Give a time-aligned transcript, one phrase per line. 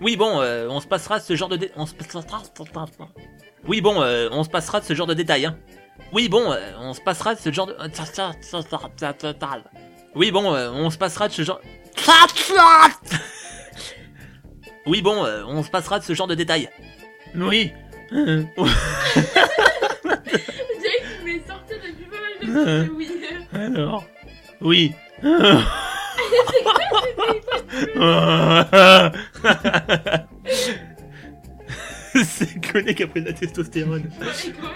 [0.00, 2.22] Oui, bon, euh, on se passera de ce genre de dé- on se passera
[3.68, 5.44] Oui, bon, euh, on se passera de ce genre de détails.
[5.46, 5.56] Hein.
[6.12, 7.74] Oui, bon, euh, on se passera de ce genre de
[10.14, 11.60] Oui, bon, euh, on se passera de ce genre
[14.86, 16.70] Oui, bon, euh, on se passera de ce genre de détails.
[17.34, 17.72] Oui.
[18.12, 18.72] Euh, On dirait
[21.02, 22.46] qu'il voulait sortir depuis pas mal de
[22.86, 22.94] temps.
[22.96, 23.10] mais Oui.
[23.52, 24.04] Alors.
[24.62, 24.92] Oui.
[32.24, 34.10] C'est connu qui a pris de la testostérone.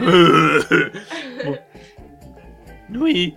[1.44, 1.58] Bon.
[2.94, 3.34] Oui.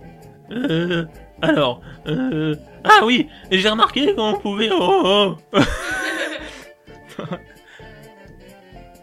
[0.50, 1.04] Euh,
[1.42, 1.80] alors.
[2.06, 4.68] Euh, ah oui, j'ai remarqué qu'on pouvait.
[4.72, 5.58] Oh, oh.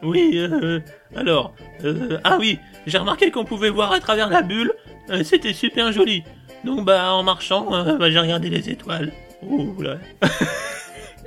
[0.03, 0.37] oui.
[0.37, 0.79] Euh,
[1.15, 1.53] alors.
[1.83, 4.73] Euh, ah oui, j'ai remarqué qu'on pouvait voir à travers la bulle.
[5.09, 6.23] Euh, C'était super joli.
[6.65, 9.11] Donc bah en marchant, euh, bah, j'ai regardé les étoiles.
[9.43, 9.97] Ouh là.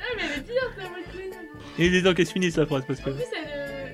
[0.01, 0.83] Ah, mais elle est bien, ça.
[1.79, 3.11] Il est temps qu'elle se finisse la phrase parce que.
[3.11, 3.49] En plus, elle.
[3.49, 3.89] euh,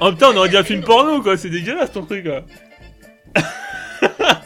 [0.00, 2.44] Oh putain, on aurait dit un film porno quoi, c'est dégueulasse ton truc là.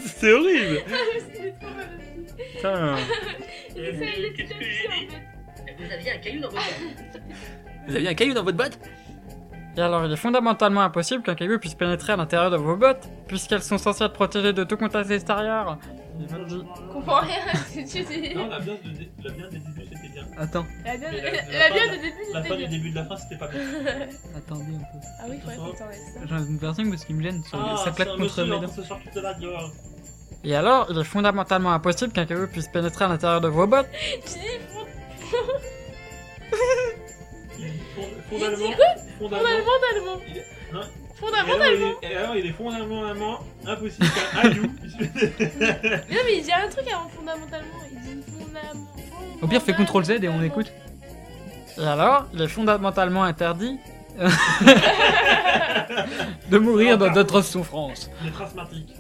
[0.05, 0.81] c'est horrible.
[0.87, 1.89] Ah, mais c'était trop mal
[2.23, 2.55] aussi.
[2.57, 2.97] Putain.
[3.77, 5.75] Il en fait.
[5.79, 7.21] Vous aviez un caillou dans votre boîte.
[7.89, 8.79] Vous aviez un caillou dans votre botte
[9.77, 13.09] Et alors, il est fondamentalement impossible qu'un caillou puisse pénétrer à l'intérieur de vos bottes,
[13.29, 15.77] puisqu'elles sont censées être protégées de tout contact extérieur.
[16.19, 16.35] Il dit.
[16.49, 18.35] Je comprends rien à ce que tu dis.
[18.35, 18.75] la bien,
[19.23, 20.23] la bien des débuts c'était bien.
[20.39, 22.55] Attends, La bien, Mais la- la, la la bien fin- de début, La c'était fin
[22.55, 22.71] du bien.
[22.71, 23.61] début de la fin c'était pas bien.
[24.37, 25.07] attendez un peu.
[25.21, 26.21] Ah oui, faudrait qu'on t'enlève ça.
[26.27, 28.69] J'en ai une personne parce qu'il me gêne, ça, Ah, ça claque contre mes dents.
[28.75, 29.53] ce soir toute la gueule.
[30.45, 33.89] Et alors, il est fondamentalement impossible qu'un caillou puisse pénétrer à l'intérieur de vos bottes,
[34.25, 34.39] Tu dis
[37.95, 38.77] fond- Fondamentalement.
[39.19, 40.21] Fondamentalement.
[40.29, 40.81] Il est- non.
[41.19, 41.93] Fondamentalement.
[42.03, 44.63] Et alors il est fondamentalement impossible qu'un aïou.
[45.01, 47.79] Non, mais il dit un truc avant fondamentalement.
[47.91, 48.87] Il dit fondamentalement.
[49.43, 50.71] Au pire, fais CTRL Z et on écoute.
[51.79, 53.79] Et alors, il est fondamentalement interdit
[56.51, 58.11] de mourir dans d'autres souffrances.
[58.25, 58.95] Est asthmatique.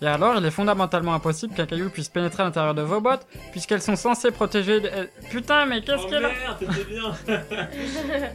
[0.00, 3.26] Et alors, il est fondamentalement impossible qu'un caillou puisse pénétrer à l'intérieur de vos bottes,
[3.50, 4.78] puisqu'elles sont censées protéger...
[4.80, 4.90] les-
[5.30, 7.16] Putain, mais qu'est-ce Oh qu'elle a merde, c'était bien.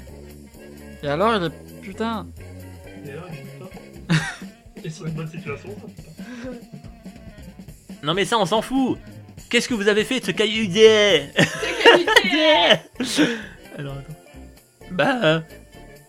[1.03, 1.81] Et alors, il est...
[1.81, 2.27] Putain...
[3.05, 3.69] Et alors, il est putain.
[4.85, 6.49] Et c'est une bonne situation ça.
[8.03, 8.97] Non mais ça on s'en fout.
[9.49, 11.23] Qu'est-ce que vous avez fait de ce caillou Yeah
[12.25, 12.81] Yeah
[13.77, 14.15] Alors attends.
[14.91, 15.43] Bah,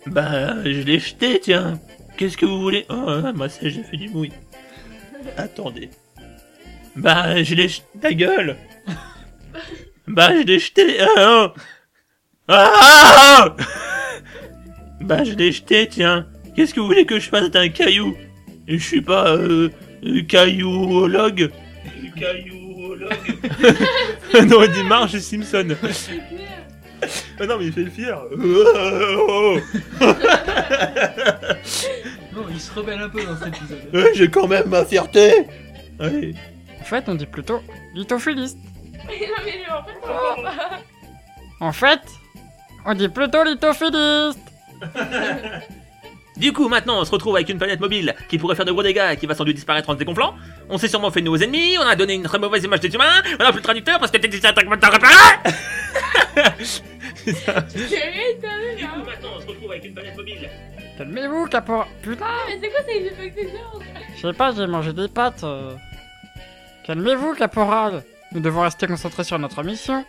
[0.06, 1.78] bah, je l'ai jeté, tiens.
[2.16, 2.84] Qu'est-ce que vous voulez?
[2.88, 4.32] Oh, moi ça j'ai fait du bruit.
[5.36, 5.90] Attendez.
[6.96, 7.84] Bah, je l'ai jeté.
[8.00, 8.56] Ta gueule.
[10.06, 11.00] Bah, je l'ai jeté.
[11.00, 11.60] Ah, oh.
[12.48, 13.56] Ah
[15.00, 16.26] Bah, je l'ai jeté, tiens.
[16.54, 18.16] Qu'est-ce que vous voulez que je fasse d'un caillou?
[18.68, 19.70] Je suis pas euh,
[20.04, 21.50] euh, caillouologue.
[22.16, 23.10] Caillouologue.
[24.48, 25.68] non, il dit Marge Simpson.
[27.40, 28.18] Ah non, mais il fait le fier.
[32.54, 33.90] Il se rebelle un peu dans cet épisode.
[33.92, 35.46] Euh, J'ai quand même ma fierté.
[35.98, 36.36] Allez.
[36.80, 37.60] En fait, on dit plutôt
[37.94, 38.58] lithophiliste.
[39.08, 40.80] Mais non, mais lui, en fait, on comprend pas.
[41.60, 42.00] En fait,
[42.86, 44.38] on dit plutôt lithophiliste.
[46.36, 48.82] Du coup, maintenant, on se retrouve avec une planète mobile qui pourrait faire de gros
[48.82, 50.34] dégâts et qui va sans doute disparaître en se dégonflant.
[50.68, 52.92] On s'est sûrement fait de nouveaux ennemis, on a donné une très mauvaise image des
[52.92, 54.88] humains, on a plus de traducteur parce que attaques maintenant
[57.24, 60.50] C'est t'as vu, Du coup, maintenant, on se retrouve avec une planète mobile.
[60.98, 61.86] Calmez-vous, caporal.
[62.02, 63.58] Putain, Mais c'est quoi ces effets que c'est ça
[64.16, 65.42] je sais pas, j'ai mangé des pâtes.
[65.44, 65.74] euh.
[66.86, 68.02] Calmez-vous, caporal.
[68.32, 70.04] Nous devons rester concentrés sur notre mission.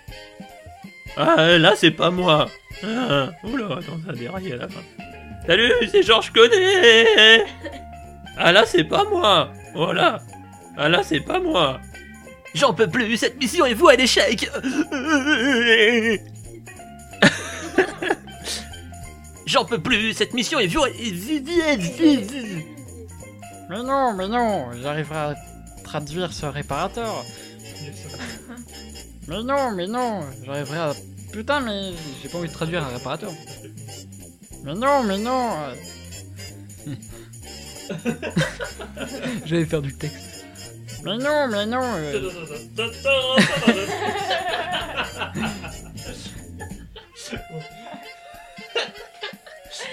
[1.18, 2.48] Ah, là, c'est pas moi.
[2.84, 4.82] Ah, oula, attends, ça a déraillé à la fin.
[5.48, 7.46] Salut, c'est Georges Connet
[8.38, 10.18] Ah là, c'est pas moi Voilà
[10.78, 11.80] Ah là, c'est pas moi
[12.56, 14.50] J'en peux plus, cette mission est vouée à l'échec
[19.56, 20.92] J'en peux plus, cette mission est vouée...
[23.70, 25.36] Mais non, mais non, j'arriverai à
[25.82, 27.24] traduire ce réparateur.
[29.30, 30.94] Mais non, mais non, j'arriverai à...
[31.32, 33.32] Putain, mais j'ai pas envie de traduire un réparateur.
[34.64, 35.52] Mais non, mais non.
[39.46, 40.46] J'allais faire du texte.
[41.04, 41.82] Mais non, mais non.
[41.82, 42.30] euh.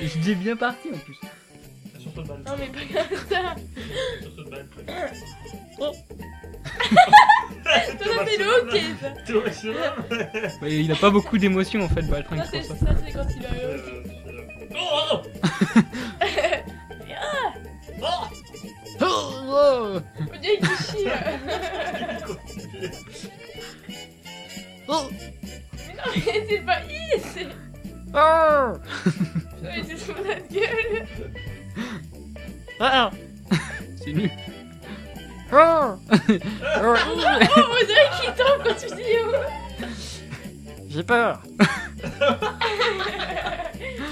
[0.03, 1.19] J'étais bien parti en plus.
[2.17, 3.55] Non, mais pas comme ça.
[5.79, 5.93] Oh.
[7.63, 9.09] Toi, ça, c'est le hockey, ça.
[10.63, 12.87] Ouais, il a pas beaucoup d'émotions en fait, Ça, c'est c'est pour ça.
[12.87, 14.03] ça, c'est quand il a eu hockey.
[14.75, 15.23] Oh,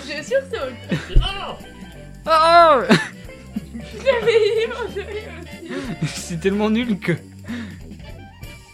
[0.07, 0.75] Je sursaute.
[1.17, 1.57] Oh
[2.27, 2.83] Oh
[4.05, 5.05] J'avais dit mon aussi.
[6.07, 7.13] C'est tellement nul que...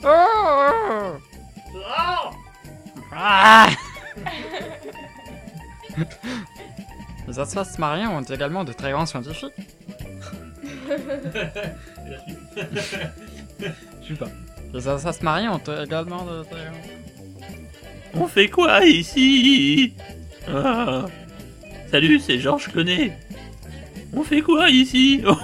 [0.05, 1.19] Oh
[1.75, 2.31] Oh
[3.13, 3.69] Ah
[7.27, 9.53] Les espaces marins ont également de très grands scientifiques.
[14.03, 14.29] Je sais pas.
[14.73, 16.77] Les espaces marins ont également de très grands...
[18.19, 19.93] On fait quoi ici
[20.49, 21.07] Ah.
[21.91, 23.13] Salut, c'est Georges Clonet.
[24.13, 25.23] On fait quoi ici.
[25.27, 25.35] On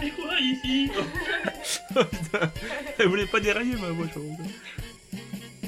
[0.00, 0.90] fait quoi ici.
[2.98, 4.20] Elle voulait pas dérailler ma voix, je.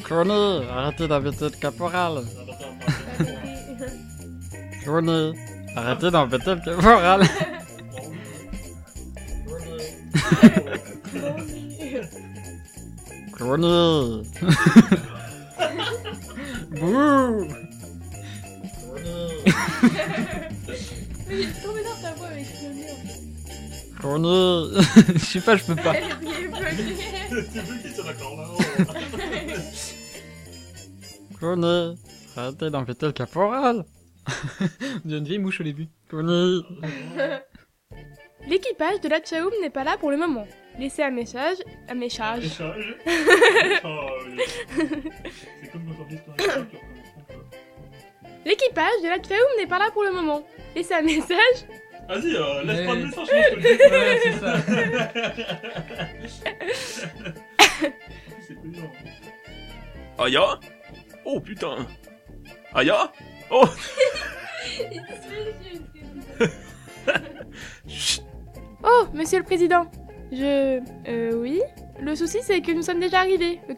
[0.04, 2.24] Clooney, arrêtez d'embêter le caporal.
[4.82, 5.32] Clooney,
[5.74, 7.22] arrêtez d'embêter le caporal.
[13.44, 14.24] Clooney.
[16.70, 17.46] Bouh.
[25.14, 25.94] Je sais pas, je peux pas.
[25.94, 26.14] Elle est
[26.48, 26.96] bloquée.
[27.52, 28.48] C'est vous qui sont d'accord là
[31.38, 31.96] Clooney,
[32.36, 33.84] arrêtez d'embêter le caporal.
[34.26, 35.88] On dirait une vieille mouche au début.
[36.08, 36.62] Clooney.
[38.48, 40.46] L'équipage de la Chaoum n'est pas là pour le moment.
[40.78, 41.58] Laissez un message.
[41.88, 42.44] Un message.
[42.46, 42.94] Échange.
[43.06, 43.82] C'est
[45.70, 46.66] comme recommences.
[48.44, 50.42] L'équipage de la Chaoum n'est pas là pour le moment.
[50.74, 51.64] Laissez un message.
[52.08, 53.68] Vas-y, euh, laisse Mais- pas de message, je te le dis.
[53.94, 54.52] Ouais, c'est ça.
[57.78, 57.92] C'est.
[60.18, 60.60] Aya?
[61.24, 61.86] Oh putain
[62.74, 63.10] Aya?
[63.50, 63.64] Oh
[67.88, 68.22] Chut.
[68.86, 69.86] Oh, monsieur le président.
[70.34, 70.80] Je.
[71.08, 71.60] Euh, oui.
[72.00, 73.60] Le souci, c'est que nous sommes déjà arrivés.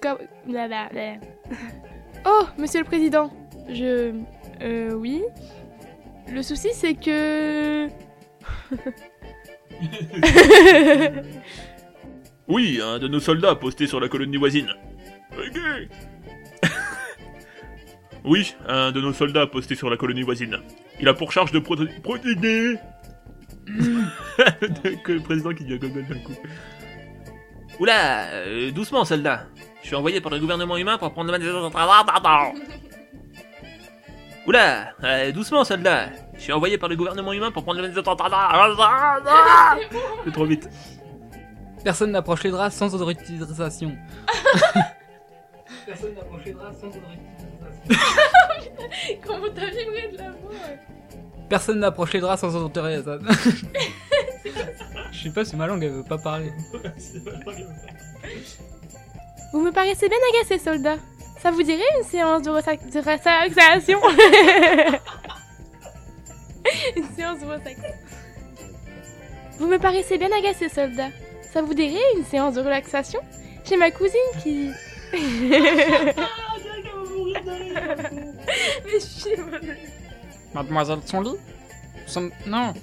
[2.28, 3.30] Oh, monsieur le président.
[3.68, 4.12] Je.
[4.60, 5.22] Euh, oui.
[6.32, 7.88] Le souci, c'est que.
[12.48, 14.68] Oui, un de nos soldats posté sur la colonie voisine.
[15.36, 15.58] Ok.
[18.24, 20.58] oui, un de nos soldats posté sur la colonie voisine.
[21.00, 22.78] Il a pour charge de proté- protéger...
[25.04, 26.34] que le président qui dit à Gogol d'un coup.
[27.78, 29.46] Oula, euh, doucement soldat.
[29.82, 32.52] Je suis envoyé par le gouvernement humain pour prendre le mandat.
[34.46, 36.10] Oula, euh, doucement soldat.
[36.34, 37.92] Je suis envoyé par le gouvernement humain pour prendre le.
[40.24, 40.68] C'est trop vite.
[41.84, 43.94] Personne n'approche les draps sans autorisation.
[45.86, 47.22] Personne n'approche les draps sans autorisation.
[49.24, 50.50] Comment t'as vibré de la voix
[51.48, 53.18] Personne n'approche les draps sans autorisation.
[55.12, 56.52] Je sais pas si ma langue elle veut pas parler.
[56.96, 57.22] C'est.
[59.52, 60.96] Vous me paraissez bien agacé, soldat.
[61.40, 64.00] Ça vous dirait une séance de relaxation?
[66.96, 67.94] Une séance de relaxation.
[69.58, 71.10] Vous me paraissez bien agacé, soldat.
[71.52, 73.20] Ça vous dirait une séance de relaxation?
[73.64, 74.70] J'ai ma cousine qui...
[78.84, 79.30] Mais je suis
[80.54, 82.30] Mademoiselle Tsonli Nous sommes...
[82.46, 82.74] Non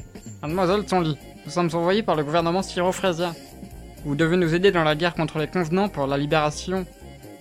[0.42, 3.36] Mademoiselle Tsonli, nous sommes envoyés par le gouvernement syro-fraisien.
[4.06, 6.86] Vous devez nous aider dans la guerre contre les convenants pour la libération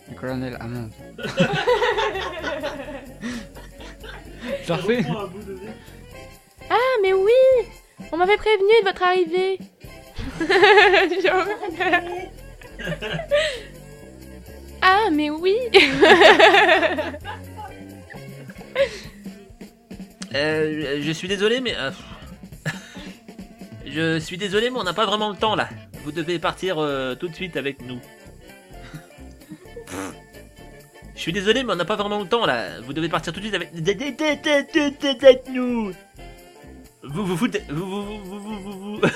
[0.09, 0.91] du colonel Hammond.
[4.89, 5.05] Nez.
[6.71, 7.31] Ah, mais oui
[8.13, 9.59] On m'avait prévenu de votre arrivée.
[14.85, 15.57] Ah, mais oui
[20.35, 21.75] Euh, je suis désolé, mais.
[21.77, 21.91] euh,
[23.93, 25.69] je suis désolé, mais on n'a pas vraiment le temps là.
[26.05, 28.01] Vous devez partir euh, tout de suite avec nous.
[31.15, 32.81] Je suis désolé, mais on n'a pas vraiment le temps là.
[32.81, 33.81] Vous devez partir tout de suite avec nous.
[37.05, 37.63] Vous vous foutez.
[37.69, 38.61] Vous vous vous vous vous.
[38.61, 39.01] vous- vous-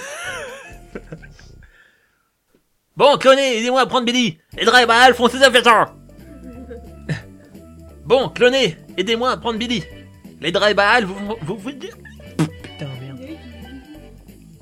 [2.96, 4.38] bon, cloné, aidez-moi à prendre Billy.
[4.58, 5.94] Et Drybal, foncez à faire
[8.04, 9.82] Bon, cloné, aidez-moi à prendre Billy.
[10.40, 11.56] Les Drybal, vous vous vous.
[11.56, 12.05] vous- merde.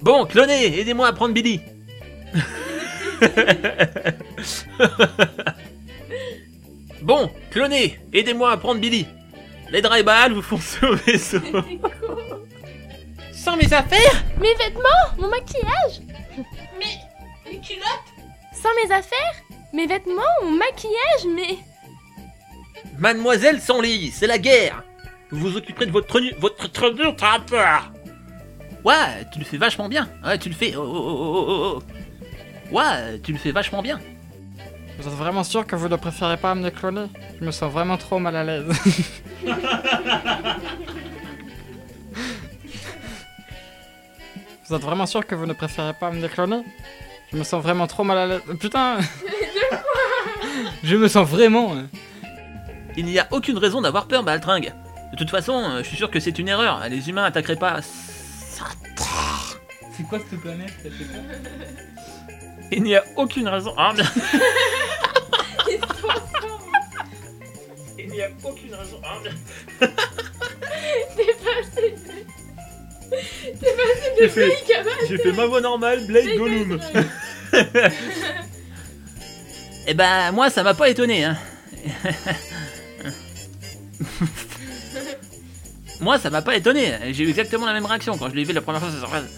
[0.04, 1.62] Bon, cloné, aidez-moi à prendre Billy.
[7.00, 9.06] bon, cloné, aidez-moi à prendre Billy.
[9.70, 11.38] Les Drybal vous font sauver au vaisseau.
[13.32, 14.22] Sans mes affaires?
[14.38, 15.14] Mes vêtements?
[15.16, 16.02] Mon maquillage?
[17.46, 18.12] Les culottes?
[18.52, 19.36] Sans mes affaires?
[19.72, 21.56] Mes vêtements, mon maquillage, mais...
[22.98, 24.84] Mademoiselle sans lit, c'est la guerre.
[25.30, 26.68] Vous vous occuperez de votre tenue, votre
[27.22, 27.93] rappeur
[28.84, 30.08] Ouais, tu le fais vachement bien.
[30.24, 30.74] Ouais, tu le fais...
[30.76, 31.82] Oh, oh, oh, oh, oh.
[32.76, 33.98] Ouais, tu le fais vachement bien.
[34.98, 37.06] Vous êtes vraiment sûr que vous ne préférez pas me cloner?
[37.40, 38.66] Je me sens vraiment trop mal à l'aise.
[44.66, 46.62] vous êtes vraiment sûr que vous ne préférez pas me cloner?
[47.32, 48.42] Je me sens vraiment trop mal à l'aise.
[48.60, 48.98] Putain
[50.84, 51.74] Je me sens vraiment...
[51.74, 51.86] hein.
[52.96, 54.72] Il n'y a aucune raison d'avoir peur, Baltringue.
[55.10, 56.80] De toute façon, euh, je suis sûr que c'est une erreur.
[56.88, 57.80] Les humains attaqueraient pas...
[59.96, 61.20] C'est quoi cette planète T'as fait quoi
[62.72, 63.72] Il n'y a aucune raison...
[63.76, 64.08] Ah, merde.
[67.98, 69.00] Il n'y a aucune raison...
[69.04, 69.36] Ah, merde.
[71.16, 71.94] T'es passé...
[73.10, 76.80] T'es passé de J'ai fait- à J'ai fait ma voix normale, Blade de- Gollum.
[79.86, 81.36] Eh ben, moi, ça m'a pas étonné, hein.
[86.04, 86.92] moi, ça m'a pas étonné.
[87.12, 89.24] J'ai eu exactement la même réaction quand je l'ai vu la première fois sur Surface.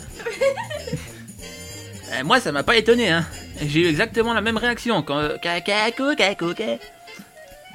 [2.13, 3.27] Euh, moi, ça m'a pas étonné, hein.
[3.61, 5.29] J'ai eu exactement la même réaction quand.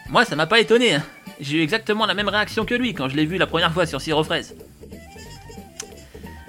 [0.07, 1.03] Moi, ça m'a pas étonné, hein.
[1.41, 3.85] J'ai eu exactement la même réaction que lui quand je l'ai vu la première fois
[3.85, 4.55] sur Sirop Fraise.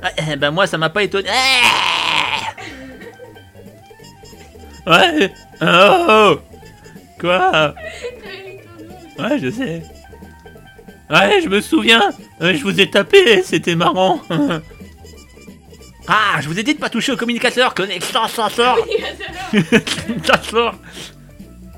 [0.00, 1.28] Ouais, eh ben, moi, ça m'a pas étonné.
[1.28, 2.52] Ah
[4.86, 5.32] Ouais.
[5.60, 6.40] Oh, oh.
[7.20, 7.74] Quoi?
[9.18, 9.82] Ouais, je sais.
[11.12, 12.10] Ouais, je me souviens.
[12.40, 14.20] Euh, Je vous ai tapé, c'était marrant.
[16.08, 17.74] ah, je vous ai dit de pas toucher au communicateur.
[17.74, 18.78] Connexion, ça sort.
[20.24, 20.74] Ça sort.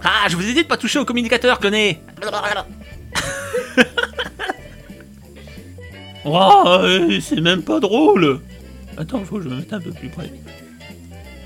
[0.04, 2.00] Ah, je vous ai dit de pas toucher au communicateur, connais.
[6.26, 8.40] Oh, euh, c'est même pas drôle.
[8.96, 10.32] Attends, faut que je me mette un peu plus près.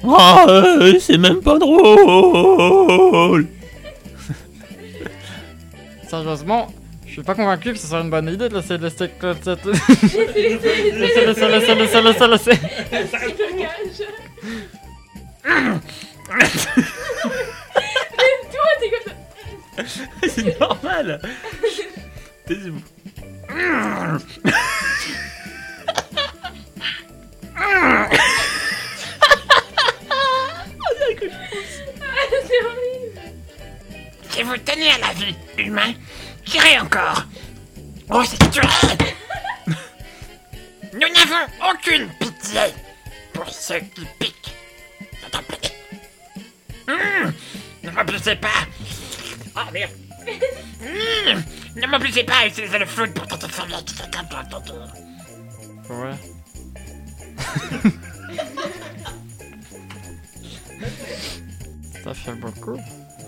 [0.04, 0.16] Oh,
[0.46, 3.48] euh, c'est même pas drôle.
[6.08, 6.68] Sérieusement,
[7.08, 9.08] je suis pas convaincu que ce soit une bonne idée de laisser le laisser
[10.86, 12.50] laisser, laisser, laisser, laisser, laisser, laisser.
[15.48, 15.80] Même
[18.52, 19.06] toi, t'es comme
[19.86, 19.98] ça.
[20.28, 21.20] C'est normal.
[22.46, 22.82] Taisez-vous.
[32.46, 33.20] C'est horrible.
[34.30, 35.94] Si vous tenez à la vie, humain,
[36.76, 37.24] encore.
[38.10, 38.60] Oh, c'est tué
[40.92, 42.60] Nous n'avons aucune pitié
[43.32, 44.54] pour ceux qui piquent
[45.22, 45.74] notre planète.
[46.88, 47.32] Hum,
[47.82, 48.66] ne m'obligez pas.
[49.56, 49.92] Oh merde.
[50.82, 51.42] Hum,
[51.76, 53.78] ne m'obligez pas à utiliser le foot pour tenter de faire la
[55.90, 56.14] Ouais.
[62.04, 62.78] Ça fait beaucoup.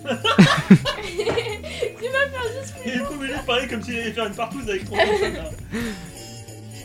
[2.85, 5.01] Il est obligé de parler comme s'il allait faire une partouze avec trop de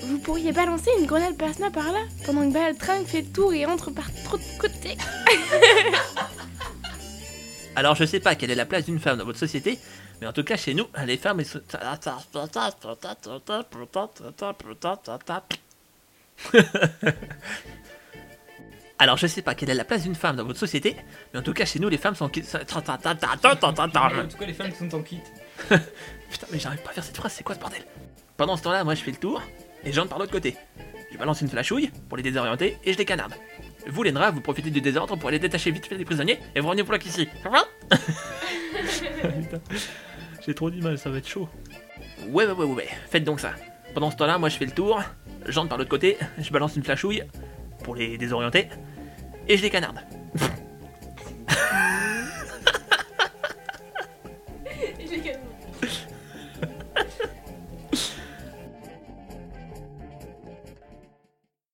[0.08, 3.66] Vous pourriez balancer une grenade plasma par là, pendant que Baltringue fait le tour et
[3.66, 4.98] entre par trop de côtés.
[7.76, 9.80] Alors, je sais pas quelle est la place d'une femme dans votre société,
[10.22, 11.40] mais en tout cas, chez nous, les femmes.
[11.42, 11.60] elles sont-
[18.98, 20.96] Alors, je sais pas quelle est la place d'une femme dans votre société,
[21.34, 22.26] mais en tout cas, chez nous, les femmes sont.
[22.26, 25.20] En tout cas, les femmes sont en kit.
[25.70, 27.84] Putain, mais j'arrive pas à faire cette phrase, c'est quoi ce bordel?
[28.38, 29.42] Pendant ce temps-là, moi je fais le tour
[29.84, 30.56] et j'entre par l'autre côté.
[31.12, 33.34] Je balance une flashouille pour les désorienter et je les canarde.
[33.88, 36.68] Vous, Lenra, vous profitez du désordre pour aller détacher vite fait des prisonniers et vous
[36.68, 37.30] revenez pour ici.
[37.44, 37.64] Va
[39.22, 39.62] Putain.
[40.46, 41.48] J'ai trop du mal, ça va être chaud.
[42.28, 43.54] Ouais, ouais, ouais, ouais, ouais, faites donc ça.
[43.94, 45.02] Pendant ce temps-là, moi je fais le tour,
[45.48, 47.24] j'entre par l'autre côté, je balance une flashouille
[47.86, 48.68] pour les désorienter
[49.48, 50.00] et je les canarde.